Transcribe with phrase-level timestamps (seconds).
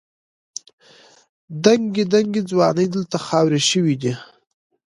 [1.63, 4.13] دنګې دنګې ځوانۍ دلته خاورې شوې دي.